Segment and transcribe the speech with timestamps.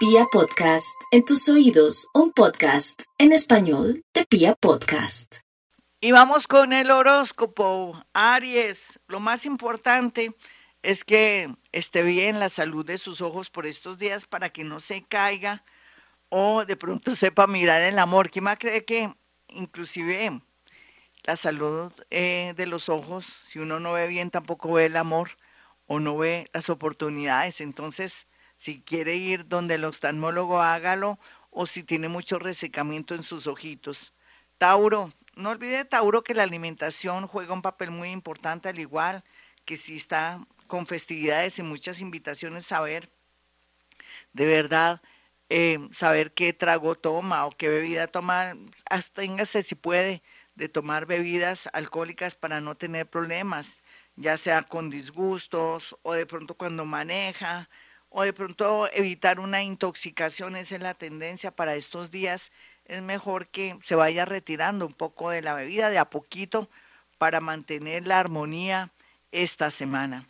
[0.00, 5.40] Pia Podcast, en tus oídos, un podcast en español de Pia Podcast.
[6.00, 8.02] Y vamos con el horóscopo.
[8.14, 10.34] Aries, lo más importante
[10.82, 14.80] es que esté bien la salud de sus ojos por estos días para que no
[14.80, 15.64] se caiga
[16.30, 18.30] o de pronto sepa mirar el amor.
[18.30, 19.14] ¿Quién más cree que
[19.48, 20.40] inclusive
[21.24, 25.36] la salud eh, de los ojos, si uno no ve bien, tampoco ve el amor
[25.86, 27.60] o no ve las oportunidades?
[27.60, 28.26] Entonces,
[28.60, 34.12] si quiere ir donde el oftalmólogo, hágalo o si tiene mucho resecamiento en sus ojitos.
[34.58, 39.24] Tauro, no olvide Tauro que la alimentación juega un papel muy importante, al igual
[39.64, 43.10] que si está con festividades y muchas invitaciones, saber
[44.34, 45.00] de verdad,
[45.48, 48.54] eh, saber qué trago toma o qué bebida toma,
[48.90, 50.22] absténgase si puede
[50.54, 53.80] de tomar bebidas alcohólicas para no tener problemas,
[54.16, 57.70] ya sea con disgustos o de pronto cuando maneja
[58.10, 62.50] o de pronto evitar una intoxicación, esa es la tendencia para estos días,
[62.84, 66.68] es mejor que se vaya retirando un poco de la bebida de a poquito
[67.18, 68.90] para mantener la armonía
[69.30, 70.26] esta semana.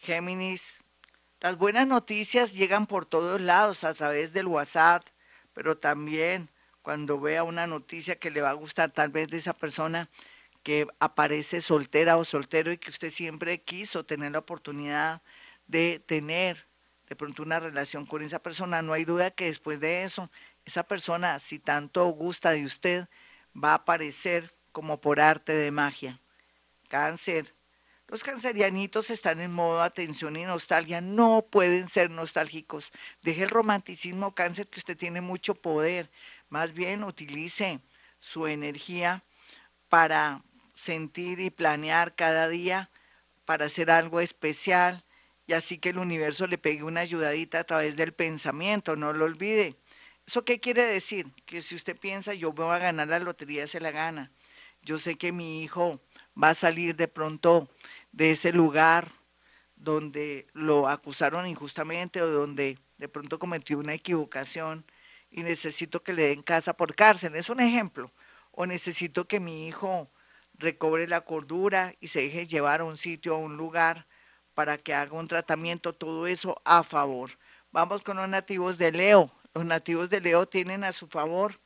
[0.00, 0.84] Géminis,
[1.40, 5.04] las buenas noticias llegan por todos lados a través del WhatsApp,
[5.52, 6.48] pero también
[6.80, 10.08] cuando vea una noticia que le va a gustar tal vez de esa persona
[10.62, 15.22] que aparece soltera o soltero y que usted siempre quiso tener la oportunidad
[15.66, 16.66] de tener
[17.08, 20.30] de pronto una relación con esa persona, no hay duda que después de eso,
[20.64, 23.08] esa persona, si tanto gusta de usted,
[23.54, 26.20] va a aparecer como por arte de magia.
[26.88, 27.54] Cáncer.
[28.08, 32.92] Los cancerianitos están en modo atención y nostalgia, no pueden ser nostálgicos.
[33.22, 36.10] Deje el romanticismo cáncer que usted tiene mucho poder.
[36.48, 37.80] Más bien utilice
[38.20, 39.24] su energía
[39.88, 40.42] para
[40.74, 42.90] sentir y planear cada día,
[43.44, 45.04] para hacer algo especial,
[45.46, 49.24] y así que el universo le pegue una ayudadita a través del pensamiento, no lo
[49.24, 49.76] olvide.
[50.26, 51.26] ¿Eso qué quiere decir?
[51.44, 54.32] Que si usted piensa, yo voy a ganar la lotería, se la gana.
[54.82, 56.00] Yo sé que mi hijo
[56.40, 57.68] va a salir de pronto
[58.12, 59.10] de ese lugar
[59.76, 64.86] donde lo acusaron injustamente o donde de pronto cometió una equivocación
[65.30, 67.34] y necesito que le den casa por cárcel.
[67.34, 68.12] Es un ejemplo.
[68.50, 70.10] O necesito que mi hijo
[70.54, 74.06] recobre la cordura y se deje llevar a un sitio, a un lugar
[74.54, 77.30] para que haga un tratamiento, todo eso a favor.
[77.72, 79.30] Vamos con los nativos de Leo.
[79.52, 81.58] Los nativos de Leo tienen a su favor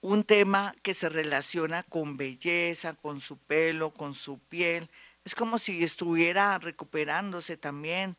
[0.00, 4.90] un tema que se relaciona con belleza, con su pelo, con su piel.
[5.24, 8.16] Es como si estuviera recuperándose también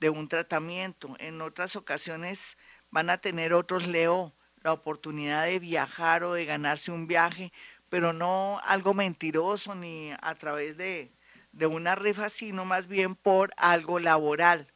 [0.00, 1.14] de un tratamiento.
[1.18, 2.56] En otras ocasiones
[2.90, 4.32] van a tener otros Leo
[4.62, 7.52] la oportunidad de viajar o de ganarse un viaje,
[7.88, 11.12] pero no algo mentiroso ni a través de
[11.56, 14.66] de una rifa, sino más bien por algo laboral.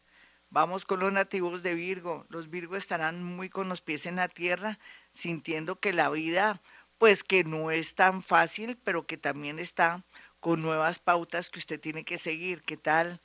[0.48, 2.24] Vamos con los nativos de Virgo.
[2.30, 4.78] Los Virgo estarán muy con los pies en la tierra,
[5.12, 6.60] sintiendo que la vida,
[6.96, 10.02] pues que no es tan fácil, pero que también está
[10.41, 12.62] con nuevas pautas que usted tiene que seguir.
[12.62, 13.20] ¿Qué tal?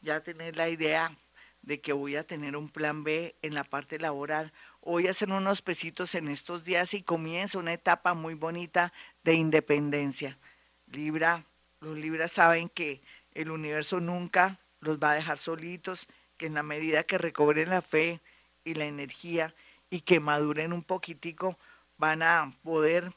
[0.00, 1.14] Ya tener la idea
[1.62, 4.52] de que voy a tener un plan B en la parte laboral.
[4.82, 8.92] Voy a hacer unos pesitos en estos días y comienza una etapa muy bonita
[9.22, 10.38] de independencia.
[10.86, 11.44] Libra,
[11.80, 13.02] los Libras saben que
[13.34, 16.06] el universo nunca los va a dejar solitos,
[16.36, 18.20] que en la medida que recobren la fe
[18.64, 19.54] y la energía
[19.90, 21.58] y que maduren un poquitico,
[21.98, 23.10] van a poder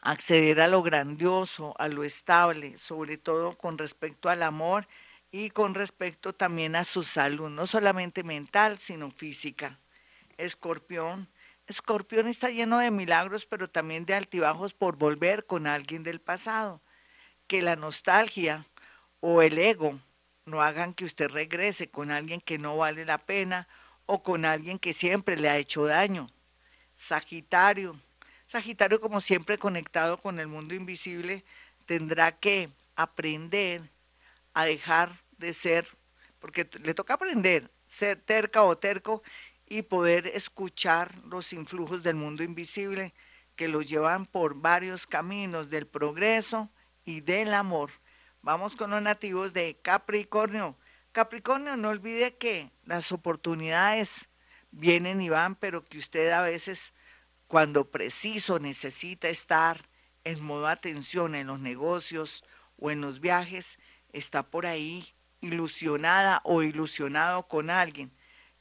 [0.00, 4.86] acceder a lo grandioso, a lo estable, sobre todo con respecto al amor
[5.30, 9.78] y con respecto también a su salud, no solamente mental, sino física.
[10.38, 11.28] Escorpión.
[11.66, 16.80] Escorpión está lleno de milagros, pero también de altibajos por volver con alguien del pasado
[17.50, 18.64] que la nostalgia
[19.18, 19.98] o el ego
[20.44, 23.66] no hagan que usted regrese con alguien que no vale la pena
[24.06, 26.28] o con alguien que siempre le ha hecho daño.
[26.94, 28.00] Sagitario.
[28.46, 31.44] Sagitario, como siempre conectado con el mundo invisible,
[31.86, 33.82] tendrá que aprender
[34.54, 35.88] a dejar de ser,
[36.38, 39.24] porque le toca aprender, ser terca o terco
[39.66, 43.12] y poder escuchar los influjos del mundo invisible
[43.56, 46.70] que lo llevan por varios caminos del progreso,
[47.10, 47.90] y del amor.
[48.42, 50.76] Vamos con los nativos de Capricornio.
[51.12, 54.28] Capricornio, no olvide que las oportunidades
[54.70, 56.94] vienen y van, pero que usted a veces,
[57.48, 59.88] cuando preciso, necesita estar
[60.24, 62.44] en modo atención en los negocios
[62.78, 63.78] o en los viajes,
[64.12, 68.12] está por ahí ilusionada o ilusionado con alguien.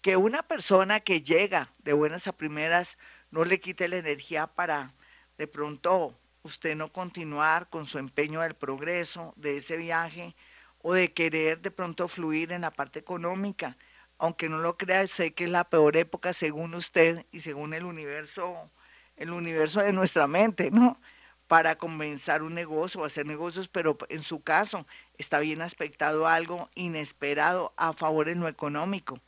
[0.01, 2.97] Que una persona que llega de buenas a primeras
[3.31, 4.95] no le quite la energía para
[5.37, 10.35] de pronto usted no continuar con su empeño del progreso, de ese viaje,
[10.81, 13.77] o de querer de pronto fluir en la parte económica.
[14.21, 17.85] aunque no lo crea, sé que es la peor época según usted y según el
[17.85, 18.69] universo,
[19.15, 20.99] el universo de nuestra mente, ¿no?
[21.47, 24.85] Para comenzar un negocio o hacer negocios, pero en su caso
[25.17, 29.19] está bien aspectado algo inesperado a favor en lo económico.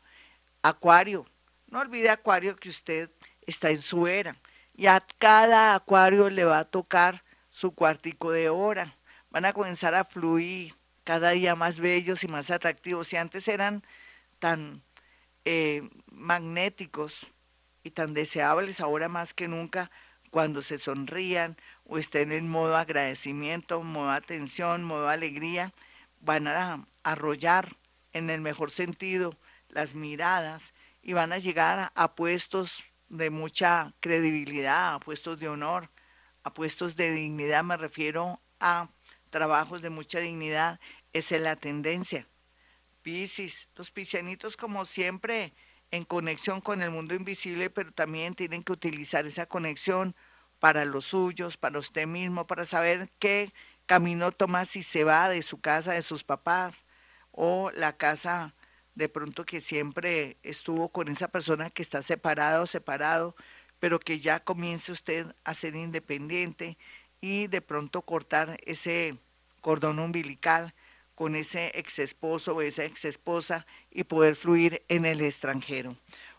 [0.61, 1.25] Acuario,
[1.67, 3.09] no olvide Acuario que usted
[3.47, 4.35] está en su era
[4.75, 8.95] y a cada Acuario le va a tocar su cuartico de hora.
[9.29, 13.07] Van a comenzar a fluir cada día más bellos y más atractivos.
[13.07, 13.83] Si antes eran
[14.39, 14.81] tan
[15.45, 17.27] eh, magnéticos
[17.83, 19.91] y tan deseables ahora más que nunca
[20.29, 25.73] cuando se sonrían o estén en modo agradecimiento, modo atención, modo alegría,
[26.21, 27.75] van a arrollar
[28.13, 29.35] en el mejor sentido
[29.69, 35.89] las miradas y van a llegar a puestos de mucha credibilidad, a puestos de honor,
[36.43, 38.89] a puestos de dignidad, me refiero a
[39.29, 40.79] trabajos de mucha dignidad,
[41.11, 42.27] esa es la tendencia.
[43.01, 45.53] Piscis, los piscianitos como siempre
[45.91, 50.15] en conexión con el mundo invisible, pero también tienen que utilizar esa conexión
[50.59, 53.51] para los suyos, para usted mismo, para saber qué
[53.87, 56.85] camino toma si se va de su casa, de sus papás,
[57.31, 58.53] o la casa
[58.95, 63.35] de pronto que siempre estuvo con esa persona que está separado o separado,
[63.79, 66.77] pero que ya comience usted a ser independiente
[67.21, 69.17] y de pronto cortar ese
[69.61, 70.73] cordón umbilical
[71.15, 75.95] con ese ex esposo o esa ex esposa y poder fluir en el extranjero.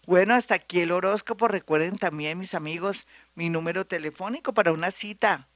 [0.06, 1.46] Bueno, hasta aquí el horóscopo.
[1.46, 3.06] Recuerden también, mis amigos,
[3.36, 5.48] mi número telefónico para una cita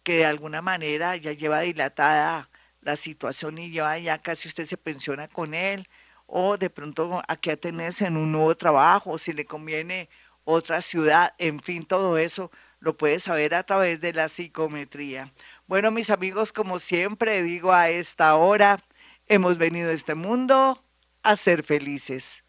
[0.03, 2.49] que de alguna manera ya lleva dilatada
[2.81, 5.87] la situación y ya, ya casi usted se pensiona con él,
[6.25, 10.09] o de pronto a qué atenerse en un nuevo trabajo, o si le conviene
[10.45, 15.31] otra ciudad, en fin, todo eso lo puede saber a través de la psicometría.
[15.67, 18.79] Bueno, mis amigos, como siempre digo a esta hora,
[19.27, 20.83] hemos venido a este mundo
[21.21, 22.43] a ser felices.